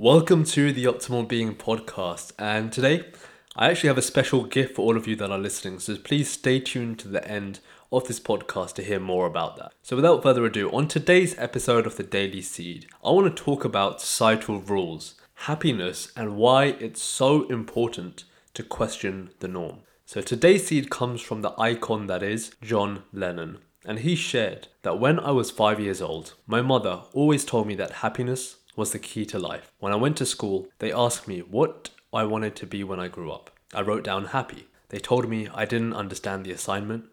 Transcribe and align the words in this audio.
Welcome 0.00 0.44
to 0.44 0.72
the 0.72 0.84
Optimal 0.84 1.26
Being 1.26 1.56
podcast. 1.56 2.30
And 2.38 2.72
today, 2.72 3.06
I 3.56 3.68
actually 3.68 3.88
have 3.88 3.98
a 3.98 4.02
special 4.02 4.44
gift 4.44 4.76
for 4.76 4.82
all 4.82 4.96
of 4.96 5.08
you 5.08 5.16
that 5.16 5.32
are 5.32 5.38
listening. 5.40 5.80
So 5.80 5.96
please 5.96 6.30
stay 6.30 6.60
tuned 6.60 7.00
to 7.00 7.08
the 7.08 7.28
end 7.28 7.58
of 7.90 8.06
this 8.06 8.20
podcast 8.20 8.74
to 8.74 8.84
hear 8.84 9.00
more 9.00 9.26
about 9.26 9.56
that. 9.56 9.72
So, 9.82 9.96
without 9.96 10.22
further 10.22 10.44
ado, 10.44 10.70
on 10.70 10.86
today's 10.86 11.36
episode 11.36 11.84
of 11.84 11.96
the 11.96 12.04
Daily 12.04 12.42
Seed, 12.42 12.86
I 13.04 13.10
want 13.10 13.36
to 13.36 13.42
talk 13.42 13.64
about 13.64 14.00
societal 14.00 14.60
rules, 14.60 15.16
happiness, 15.34 16.12
and 16.14 16.36
why 16.36 16.76
it's 16.78 17.02
so 17.02 17.48
important 17.48 18.22
to 18.54 18.62
question 18.62 19.30
the 19.40 19.48
norm. 19.48 19.78
So, 20.06 20.20
today's 20.20 20.68
seed 20.68 20.90
comes 20.90 21.22
from 21.22 21.42
the 21.42 21.60
icon 21.60 22.06
that 22.06 22.22
is 22.22 22.54
John 22.62 23.02
Lennon. 23.12 23.58
And 23.84 23.98
he 23.98 24.14
shared 24.14 24.68
that 24.82 25.00
when 25.00 25.18
I 25.18 25.32
was 25.32 25.50
five 25.50 25.80
years 25.80 26.00
old, 26.00 26.34
my 26.46 26.62
mother 26.62 27.02
always 27.12 27.44
told 27.44 27.66
me 27.66 27.74
that 27.74 27.94
happiness 27.94 28.58
was 28.78 28.92
the 28.92 28.98
key 28.98 29.26
to 29.26 29.38
life. 29.40 29.72
When 29.80 29.92
I 29.92 29.96
went 29.96 30.16
to 30.18 30.24
school, 30.24 30.68
they 30.78 30.92
asked 30.92 31.26
me 31.26 31.40
what 31.40 31.90
I 32.12 32.22
wanted 32.22 32.54
to 32.56 32.66
be 32.66 32.84
when 32.84 33.00
I 33.00 33.08
grew 33.08 33.32
up. 33.32 33.50
I 33.74 33.82
wrote 33.82 34.04
down 34.04 34.26
happy. 34.26 34.68
They 34.90 35.00
told 35.00 35.28
me 35.28 35.48
I 35.52 35.64
didn't 35.64 35.94
understand 35.94 36.44
the 36.44 36.52
assignment, 36.52 37.06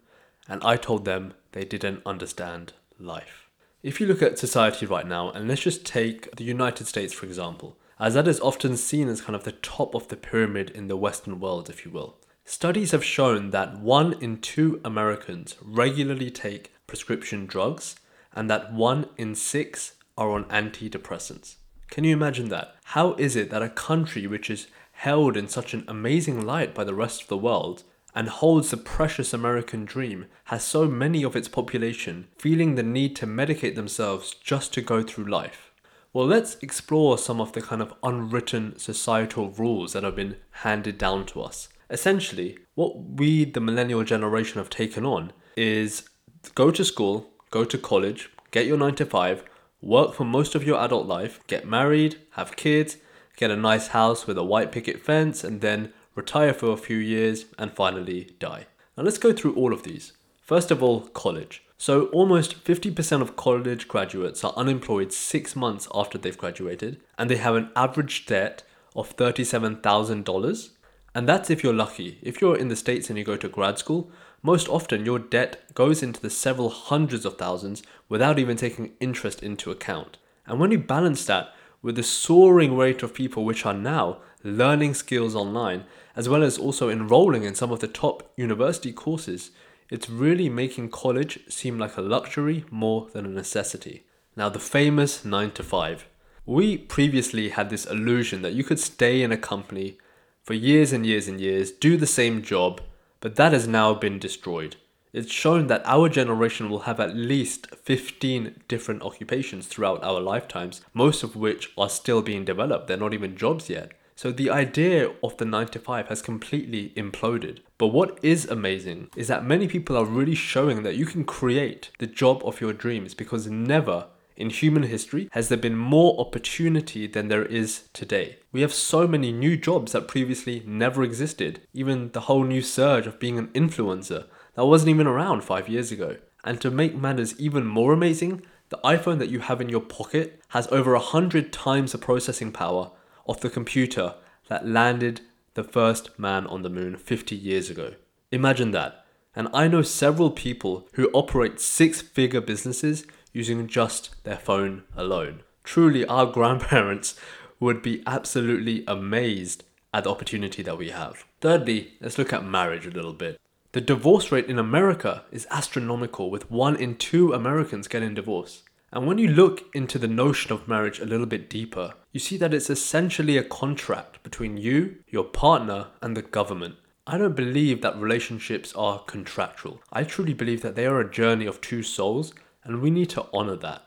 and 0.48 0.62
I 0.62 0.76
told 0.76 1.04
them 1.04 1.34
they 1.50 1.64
didn't 1.64 2.02
understand 2.06 2.72
life. 3.00 3.48
If 3.82 4.00
you 4.00 4.06
look 4.06 4.22
at 4.22 4.38
society 4.38 4.86
right 4.86 5.08
now, 5.08 5.30
and 5.32 5.48
let's 5.48 5.62
just 5.62 5.84
take 5.84 6.34
the 6.36 6.44
United 6.44 6.86
States 6.86 7.12
for 7.12 7.26
example, 7.26 7.76
as 7.98 8.14
that 8.14 8.28
is 8.28 8.40
often 8.40 8.76
seen 8.76 9.08
as 9.08 9.22
kind 9.22 9.34
of 9.34 9.42
the 9.42 9.52
top 9.52 9.94
of 9.96 10.06
the 10.06 10.16
pyramid 10.16 10.70
in 10.70 10.86
the 10.86 10.96
Western 10.96 11.40
world, 11.40 11.68
if 11.68 11.84
you 11.84 11.90
will. 11.90 12.16
Studies 12.44 12.92
have 12.92 13.04
shown 13.04 13.50
that 13.50 13.80
one 13.80 14.12
in 14.20 14.38
two 14.38 14.80
Americans 14.84 15.56
regularly 15.60 16.30
take 16.30 16.72
prescription 16.86 17.44
drugs, 17.44 17.96
and 18.32 18.48
that 18.48 18.72
one 18.72 19.08
in 19.16 19.34
six 19.34 19.95
are 20.16 20.30
on 20.30 20.44
antidepressants. 20.44 21.56
Can 21.90 22.04
you 22.04 22.12
imagine 22.12 22.48
that? 22.48 22.76
How 22.84 23.14
is 23.14 23.36
it 23.36 23.50
that 23.50 23.62
a 23.62 23.68
country 23.68 24.26
which 24.26 24.50
is 24.50 24.66
held 24.92 25.36
in 25.36 25.48
such 25.48 25.74
an 25.74 25.84
amazing 25.86 26.44
light 26.44 26.74
by 26.74 26.84
the 26.84 26.94
rest 26.94 27.22
of 27.22 27.28
the 27.28 27.36
world 27.36 27.84
and 28.14 28.28
holds 28.28 28.70
the 28.70 28.76
precious 28.78 29.34
American 29.34 29.84
dream 29.84 30.26
has 30.44 30.64
so 30.64 30.86
many 30.86 31.22
of 31.22 31.36
its 31.36 31.48
population 31.48 32.28
feeling 32.38 32.74
the 32.74 32.82
need 32.82 33.14
to 33.14 33.26
medicate 33.26 33.74
themselves 33.74 34.34
just 34.42 34.72
to 34.72 34.80
go 34.80 35.02
through 35.02 35.26
life? 35.26 35.70
Well, 36.14 36.26
let's 36.26 36.56
explore 36.62 37.18
some 37.18 37.42
of 37.42 37.52
the 37.52 37.60
kind 37.60 37.82
of 37.82 37.92
unwritten 38.02 38.78
societal 38.78 39.50
rules 39.50 39.92
that 39.92 40.02
have 40.02 40.16
been 40.16 40.36
handed 40.62 40.96
down 40.96 41.26
to 41.26 41.42
us. 41.42 41.68
Essentially, 41.90 42.58
what 42.74 42.98
we, 42.98 43.44
the 43.44 43.60
millennial 43.60 44.02
generation, 44.02 44.56
have 44.58 44.70
taken 44.70 45.04
on 45.04 45.32
is 45.58 46.08
go 46.54 46.70
to 46.70 46.84
school, 46.86 47.30
go 47.50 47.64
to 47.64 47.76
college, 47.76 48.30
get 48.50 48.66
your 48.66 48.78
9 48.78 48.94
to 48.94 49.04
5, 49.04 49.44
work 49.80 50.14
for 50.14 50.24
most 50.24 50.54
of 50.54 50.64
your 50.64 50.80
adult 50.80 51.06
life, 51.06 51.40
get 51.46 51.66
married, 51.66 52.16
have 52.32 52.56
kids, 52.56 52.96
get 53.36 53.50
a 53.50 53.56
nice 53.56 53.88
house 53.88 54.26
with 54.26 54.38
a 54.38 54.44
white 54.44 54.72
picket 54.72 55.00
fence, 55.00 55.44
and 55.44 55.60
then 55.60 55.92
retire 56.14 56.54
for 56.54 56.72
a 56.72 56.76
few 56.76 56.96
years, 56.96 57.46
and 57.58 57.72
finally 57.72 58.34
die. 58.38 58.66
Now 58.96 59.04
let's 59.04 59.18
go 59.18 59.32
through 59.32 59.54
all 59.54 59.72
of 59.72 59.82
these. 59.82 60.12
First 60.40 60.70
of 60.70 60.82
all, 60.82 61.00
college. 61.08 61.62
So, 61.78 62.06
almost 62.06 62.64
50% 62.64 63.20
of 63.20 63.36
college 63.36 63.86
graduates 63.86 64.42
are 64.42 64.54
unemployed 64.56 65.12
six 65.12 65.54
months 65.54 65.86
after 65.94 66.16
they've 66.16 66.38
graduated, 66.38 67.00
and 67.18 67.28
they 67.28 67.36
have 67.36 67.54
an 67.54 67.70
average 67.76 68.24
debt 68.24 68.62
of 68.94 69.14
$37,000. 69.16 70.70
And 71.16 71.26
that's 71.26 71.48
if 71.48 71.64
you're 71.64 71.72
lucky. 71.72 72.18
If 72.20 72.42
you're 72.42 72.58
in 72.58 72.68
the 72.68 72.76
States 72.76 73.08
and 73.08 73.18
you 73.18 73.24
go 73.24 73.38
to 73.38 73.48
grad 73.48 73.78
school, 73.78 74.10
most 74.42 74.68
often 74.68 75.06
your 75.06 75.18
debt 75.18 75.64
goes 75.72 76.02
into 76.02 76.20
the 76.20 76.28
several 76.28 76.68
hundreds 76.68 77.24
of 77.24 77.38
thousands 77.38 77.82
without 78.06 78.38
even 78.38 78.58
taking 78.58 78.92
interest 79.00 79.42
into 79.42 79.70
account. 79.70 80.18
And 80.44 80.60
when 80.60 80.72
you 80.72 80.78
balance 80.78 81.24
that 81.24 81.54
with 81.80 81.96
the 81.96 82.02
soaring 82.02 82.76
rate 82.76 83.02
of 83.02 83.14
people 83.14 83.46
which 83.46 83.64
are 83.64 83.72
now 83.72 84.18
learning 84.44 84.92
skills 84.92 85.34
online, 85.34 85.84
as 86.14 86.28
well 86.28 86.42
as 86.42 86.58
also 86.58 86.90
enrolling 86.90 87.44
in 87.44 87.54
some 87.54 87.72
of 87.72 87.80
the 87.80 87.88
top 87.88 88.30
university 88.36 88.92
courses, 88.92 89.52
it's 89.88 90.10
really 90.10 90.50
making 90.50 90.90
college 90.90 91.38
seem 91.48 91.78
like 91.78 91.96
a 91.96 92.02
luxury 92.02 92.66
more 92.70 93.08
than 93.14 93.24
a 93.24 93.30
necessity. 93.30 94.04
Now, 94.36 94.50
the 94.50 94.58
famous 94.58 95.24
9 95.24 95.52
to 95.52 95.62
5. 95.62 96.06
We 96.44 96.76
previously 96.76 97.48
had 97.48 97.70
this 97.70 97.86
illusion 97.86 98.42
that 98.42 98.52
you 98.52 98.64
could 98.64 98.78
stay 98.78 99.22
in 99.22 99.32
a 99.32 99.38
company 99.38 99.96
for 100.46 100.54
years 100.54 100.92
and 100.92 101.04
years 101.04 101.26
and 101.26 101.40
years, 101.40 101.72
do 101.72 101.96
the 101.96 102.06
same 102.06 102.40
job, 102.40 102.80
but 103.18 103.34
that 103.34 103.52
has 103.52 103.66
now 103.66 103.92
been 103.92 104.20
destroyed. 104.20 104.76
It's 105.12 105.32
shown 105.32 105.66
that 105.66 105.82
our 105.84 106.08
generation 106.08 106.70
will 106.70 106.80
have 106.80 107.00
at 107.00 107.16
least 107.16 107.74
15 107.74 108.62
different 108.68 109.02
occupations 109.02 109.66
throughout 109.66 110.04
our 110.04 110.20
lifetimes, 110.20 110.82
most 110.94 111.24
of 111.24 111.34
which 111.34 111.72
are 111.76 111.88
still 111.88 112.22
being 112.22 112.44
developed. 112.44 112.86
They're 112.86 112.96
not 112.96 113.12
even 113.12 113.36
jobs 113.36 113.68
yet. 113.68 113.92
So 114.14 114.30
the 114.30 114.50
idea 114.50 115.10
of 115.22 115.36
the 115.36 115.44
9 115.44 115.66
to 115.68 115.78
5 115.80 116.08
has 116.08 116.22
completely 116.22 116.92
imploded. 116.96 117.58
But 117.76 117.88
what 117.88 118.18
is 118.22 118.46
amazing 118.46 119.08
is 119.16 119.26
that 119.26 119.44
many 119.44 119.66
people 119.66 119.96
are 119.96 120.04
really 120.04 120.36
showing 120.36 120.84
that 120.84 120.96
you 120.96 121.06
can 121.06 121.24
create 121.24 121.90
the 121.98 122.06
job 122.06 122.42
of 122.44 122.60
your 122.60 122.72
dreams 122.72 123.14
because 123.14 123.48
never 123.48 124.06
in 124.36 124.50
human 124.50 124.84
history 124.84 125.28
has 125.32 125.48
there 125.48 125.58
been 125.58 125.76
more 125.76 126.20
opportunity 126.20 127.06
than 127.06 127.28
there 127.28 127.44
is 127.44 127.88
today. 127.92 128.38
We 128.52 128.60
have 128.60 128.72
so 128.72 129.08
many 129.08 129.32
new 129.32 129.56
jobs 129.56 129.92
that 129.92 130.08
previously 130.08 130.62
never 130.66 131.02
existed. 131.02 131.62
Even 131.72 132.12
the 132.12 132.22
whole 132.22 132.44
new 132.44 132.62
surge 132.62 133.06
of 133.06 133.18
being 133.18 133.38
an 133.38 133.48
influencer 133.48 134.26
that 134.54 134.66
wasn't 134.66 134.90
even 134.90 135.06
around 135.06 135.42
five 135.42 135.68
years 135.68 135.90
ago. 135.90 136.16
And 136.44 136.60
to 136.60 136.70
make 136.70 136.94
matters 136.94 137.38
even 137.40 137.66
more 137.66 137.92
amazing, 137.92 138.42
the 138.68 138.78
iPhone 138.84 139.18
that 139.18 139.30
you 139.30 139.40
have 139.40 139.60
in 139.60 139.68
your 139.68 139.80
pocket 139.80 140.40
has 140.48 140.66
over 140.68 140.94
a 140.94 141.00
hundred 141.00 141.52
times 141.52 141.92
the 141.92 141.98
processing 141.98 142.52
power 142.52 142.90
of 143.26 143.40
the 143.40 143.50
computer 143.50 144.14
that 144.48 144.66
landed 144.66 145.20
the 145.54 145.64
first 145.64 146.18
man 146.18 146.46
on 146.46 146.62
the 146.62 146.70
moon 146.70 146.96
50 146.96 147.34
years 147.34 147.70
ago. 147.70 147.94
Imagine 148.30 148.72
that. 148.72 149.04
And 149.34 149.48
I 149.52 149.68
know 149.68 149.82
several 149.82 150.30
people 150.30 150.88
who 150.94 151.10
operate 151.12 151.60
six 151.60 152.00
figure 152.00 152.40
businesses 152.40 153.06
using 153.36 153.66
just 153.66 154.24
their 154.24 154.38
phone 154.38 154.82
alone. 154.96 155.42
Truly, 155.62 156.06
our 156.06 156.24
grandparents 156.38 157.14
would 157.60 157.82
be 157.82 158.02
absolutely 158.06 158.82
amazed 158.88 159.62
at 159.92 160.04
the 160.04 160.10
opportunity 160.10 160.62
that 160.62 160.78
we 160.78 160.90
have. 160.90 161.24
Thirdly, 161.40 161.92
let's 162.00 162.16
look 162.16 162.32
at 162.32 162.44
marriage 162.44 162.86
a 162.86 162.90
little 162.90 163.12
bit. 163.12 163.38
The 163.72 163.80
divorce 163.82 164.32
rate 164.32 164.46
in 164.46 164.58
America 164.58 165.24
is 165.30 165.46
astronomical, 165.50 166.30
with 166.30 166.50
one 166.50 166.76
in 166.76 166.96
two 166.96 167.34
Americans 167.34 167.88
getting 167.88 168.14
divorced. 168.14 168.62
And 168.90 169.06
when 169.06 169.18
you 169.18 169.28
look 169.28 169.64
into 169.74 169.98
the 169.98 170.08
notion 170.08 170.52
of 170.52 170.66
marriage 170.66 170.98
a 170.98 171.04
little 171.04 171.26
bit 171.26 171.50
deeper, 171.50 171.92
you 172.12 172.20
see 172.20 172.38
that 172.38 172.54
it's 172.54 172.70
essentially 172.70 173.36
a 173.36 173.44
contract 173.44 174.22
between 174.22 174.56
you, 174.56 174.96
your 175.08 175.24
partner, 175.24 175.88
and 176.00 176.16
the 176.16 176.22
government. 176.22 176.76
I 177.06 177.18
don't 177.18 177.36
believe 177.36 177.82
that 177.82 178.00
relationships 178.00 178.72
are 178.74 179.00
contractual. 179.00 179.82
I 179.92 180.04
truly 180.04 180.32
believe 180.32 180.62
that 180.62 180.74
they 180.74 180.86
are 180.86 181.00
a 181.00 181.10
journey 181.10 181.44
of 181.44 181.60
two 181.60 181.82
souls 181.82 182.32
and 182.66 182.80
we 182.80 182.90
need 182.90 183.10
to 183.10 183.26
honor 183.32 183.56
that. 183.56 183.82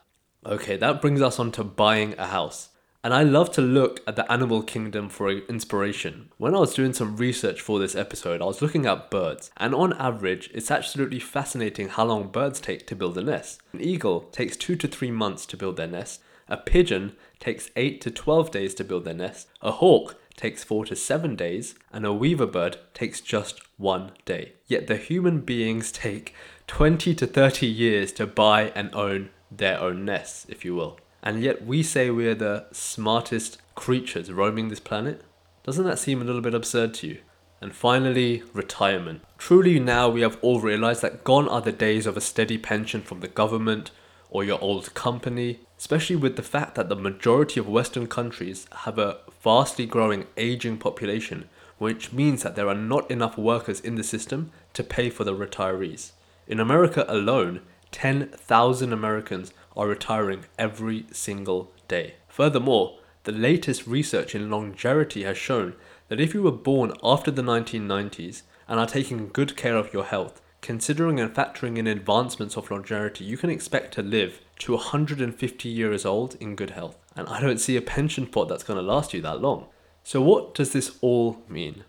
Okay, 0.46 0.78
that 0.78 1.02
brings 1.02 1.22
us 1.22 1.40
on 1.40 1.52
to 1.54 1.64
buying 1.64 2.16
a 2.18 2.28
house. 2.28 2.70
And 3.04 3.14
I 3.14 3.24
love 3.24 3.52
to 3.54 3.62
look 3.62 4.02
at 4.08 4.16
the 4.16 4.30
animal 4.30 4.62
kingdom 4.62 5.08
for 5.08 5.30
inspiration. 5.30 6.32
When 6.38 6.54
I 6.54 6.60
was 6.60 6.74
doing 6.74 6.94
some 6.94 7.16
research 7.16 7.62
for 7.62 7.80
this 7.80 7.96
episode, 7.96 8.42
I 8.42 8.46
was 8.46 8.62
looking 8.62 8.86
at 8.86 9.10
birds, 9.10 9.52
and 9.56 9.74
on 9.74 9.94
average, 9.94 10.50
it's 10.54 10.72
absolutely 10.72 11.20
fascinating 11.20 11.90
how 11.90 12.06
long 12.06 12.28
birds 12.28 12.60
take 12.60 12.88
to 12.88 12.96
build 12.96 13.18
a 13.18 13.22
nest. 13.22 13.62
An 13.72 13.80
eagle 13.80 14.22
takes 14.32 14.58
two 14.58 14.76
to 14.76 14.88
three 14.88 15.12
months 15.12 15.46
to 15.46 15.58
build 15.58 15.78
their 15.78 15.88
nest, 15.88 16.22
a 16.50 16.58
pigeon 16.58 17.16
takes 17.40 17.70
8 17.76 18.02
to 18.02 18.12
12 18.12 18.52
days 18.52 18.74
to 18.76 18.84
build 18.84 19.06
their 19.06 19.14
nest, 19.14 19.48
a 19.62 19.72
hawk 19.72 20.19
takes 20.40 20.64
4 20.64 20.86
to 20.86 20.96
7 20.96 21.36
days, 21.36 21.76
and 21.92 22.06
a 22.06 22.14
weaver 22.14 22.46
bird 22.46 22.78
takes 22.94 23.20
just 23.20 23.62
one 23.78 24.12
day. 24.24 24.54
Yet 24.68 24.88
the 24.88 24.96
human 24.96 25.42
beings 25.42 25.92
take 25.92 26.34
20 26.68 27.14
to 27.16 27.28
30 27.28 27.68
years 27.68 28.14
to 28.14 28.26
buy 28.26 28.72
and 28.74 28.90
own 28.96 29.32
their 29.52 29.78
own 29.82 30.06
nests, 30.06 30.46
if 30.48 30.64
you 30.64 30.76
will. 30.76 30.98
And 31.22 31.44
yet 31.44 31.66
we 31.66 31.84
say 31.84 32.10
we're 32.10 32.36
the 32.36 32.68
smartest 32.72 33.58
creatures 33.76 34.32
roaming 34.32 34.70
this 34.70 34.80
planet? 34.80 35.26
Doesn't 35.64 35.86
that 35.86 36.00
seem 36.00 36.22
a 36.22 36.26
little 36.26 36.42
bit 36.42 36.54
absurd 36.54 36.94
to 36.96 37.08
you? 37.08 37.18
And 37.60 37.76
finally, 37.76 38.44
retirement. 38.54 39.22
Truly, 39.38 39.78
now 39.78 40.08
we 40.08 40.22
have 40.22 40.38
all 40.42 40.62
realized 40.62 41.02
that 41.02 41.26
gone 41.26 41.50
are 41.50 41.60
the 41.60 41.74
days 41.74 42.06
of 42.06 42.16
a 42.16 42.22
steady 42.22 42.58
pension 42.58 43.02
from 43.02 43.20
the 43.20 43.28
government 43.28 43.92
or 44.30 44.44
your 44.44 44.62
old 44.62 44.94
company, 44.94 45.60
especially 45.78 46.16
with 46.16 46.36
the 46.36 46.44
fact 46.44 46.76
that 46.76 46.90
the 46.90 46.96
majority 46.96 47.60
of 47.60 47.68
Western 47.68 48.08
countries 48.08 48.68
have 48.84 49.00
a 49.00 49.18
vastly 49.42 49.86
growing 49.86 50.28
aging 50.38 50.78
population, 50.78 51.50
which 51.78 52.12
means 52.12 52.44
that 52.44 52.56
there 52.56 52.68
are 52.68 52.76
not 52.76 53.10
enough 53.10 53.38
workers 53.38 53.80
in 53.80 53.96
the 53.96 54.04
system 54.04 54.52
to 54.74 54.84
pay 54.84 55.10
for 55.10 55.24
the 55.24 55.36
retirees. 55.36 56.12
In 56.48 56.60
America 56.60 57.06
alone, 57.08 57.62
10,000 57.92 58.94
Americans 58.94 59.54
are 59.76 59.88
retiring 59.88 60.46
every 60.58 61.06
single 61.12 61.72
day. 61.88 62.16
Furthermore, 62.28 63.00
the 63.24 63.32
latest 63.32 63.88
research 63.88 64.36
in 64.36 64.50
longevity 64.50 65.24
has 65.24 65.38
shown 65.38 65.74
that 66.08 66.20
if 66.20 66.34
you 66.34 66.42
were 66.42 66.52
born 66.52 66.94
after 67.04 67.32
the 67.32 67.42
1990s 67.42 68.44
and 68.68 68.80
are 68.80 68.88
taking 68.88 69.30
good 69.30 69.56
care 69.56 69.76
of 69.76 69.94
your 69.94 70.06
health, 70.06 70.42
considering 70.62 71.20
and 71.20 71.34
factoring 71.34 71.78
in 71.78 71.88
advancements 71.88 72.58
of 72.58 72.70
longevity, 72.70 73.24
you 73.24 73.38
can 73.38 73.50
expect 73.50 73.94
to 73.94 74.02
live 74.02 74.42
to 74.60 74.74
150 74.74 75.70
years 75.70 76.06
old 76.06 76.36
in 76.40 76.56
good 76.56 76.72
health. 76.72 76.98
And 77.16 77.28
I 77.28 77.40
don't 77.40 77.60
see 77.60 77.78
a 77.78 77.82
pension 77.82 78.28
pot 78.28 78.50
that's 78.50 78.64
going 78.64 78.78
to 78.78 78.84
last 78.84 79.14
you 79.14 79.22
that 79.22 79.42
long. 79.42 79.68
So, 80.04 80.22
what 80.22 80.56
does 80.56 80.74
this 80.74 80.98
all 81.02 81.42
mean? 81.48 81.84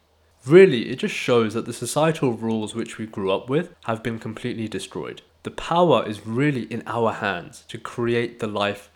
Really, 0.46 0.90
it 0.90 1.00
just 1.00 1.14
shows 1.14 1.54
that 1.54 1.66
the 1.66 1.72
societal 1.72 2.32
rules 2.32 2.74
which 2.74 2.98
we 2.98 3.06
grew 3.06 3.30
up 3.30 3.48
with 3.48 3.74
have 3.84 4.02
been 4.02 4.18
completely 4.18 4.68
destroyed. 4.68 5.22
The 5.42 5.50
power 5.50 6.06
is 6.06 6.26
really 6.26 6.62
in 6.64 6.82
our 6.86 7.12
hands 7.12 7.64
to 7.68 7.78
create 7.78 8.38
the 8.38 8.46
life 8.46 8.90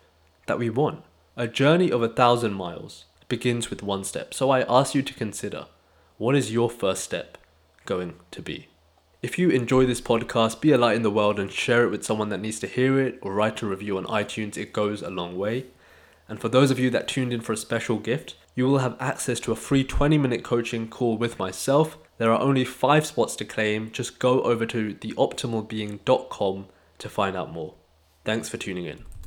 that 0.47 0.59
we 0.59 0.69
want. 0.69 1.03
A 1.35 1.47
journey 1.47 1.91
of 1.91 2.01
a 2.01 2.09
thousand 2.09 2.53
miles 2.53 3.05
begins 3.27 3.69
with 3.69 3.83
one 3.83 4.03
step. 4.03 4.33
So 4.33 4.49
I 4.49 4.61
ask 4.61 4.95
you 4.95 5.01
to 5.01 5.13
consider 5.13 5.67
what 6.17 6.35
is 6.35 6.51
your 6.51 6.69
first 6.69 7.03
step 7.03 7.37
going 7.85 8.15
to 8.31 8.41
be? 8.41 8.67
If 9.25 9.39
you 9.39 9.49
enjoy 9.49 9.87
this 9.87 10.01
podcast, 10.01 10.61
be 10.61 10.71
a 10.71 10.77
light 10.77 10.95
in 10.95 11.01
the 11.01 11.09
world 11.09 11.39
and 11.39 11.51
share 11.51 11.83
it 11.83 11.89
with 11.89 12.05
someone 12.05 12.29
that 12.29 12.39
needs 12.39 12.59
to 12.59 12.67
hear 12.67 13.01
it 13.01 13.17
or 13.23 13.33
write 13.33 13.59
a 13.63 13.65
review 13.65 13.97
on 13.97 14.05
iTunes. 14.05 14.55
It 14.55 14.71
goes 14.71 15.01
a 15.01 15.09
long 15.09 15.35
way. 15.35 15.65
And 16.29 16.39
for 16.39 16.47
those 16.47 16.69
of 16.69 16.77
you 16.77 16.91
that 16.91 17.07
tuned 17.07 17.33
in 17.33 17.41
for 17.41 17.51
a 17.51 17.57
special 17.57 17.97
gift, 17.97 18.35
you 18.53 18.67
will 18.67 18.77
have 18.77 18.95
access 18.99 19.39
to 19.39 19.51
a 19.51 19.55
free 19.55 19.83
20 19.83 20.19
minute 20.19 20.43
coaching 20.43 20.87
call 20.87 21.17
with 21.17 21.39
myself. 21.39 21.97
There 22.19 22.31
are 22.31 22.39
only 22.39 22.65
five 22.65 23.07
spots 23.07 23.35
to 23.37 23.45
claim. 23.45 23.89
Just 23.91 24.19
go 24.19 24.43
over 24.43 24.67
to 24.67 24.93
theoptimalbeing.com 24.93 26.67
to 26.99 27.09
find 27.09 27.35
out 27.35 27.51
more. 27.51 27.73
Thanks 28.25 28.47
for 28.47 28.57
tuning 28.57 28.85
in. 28.85 29.05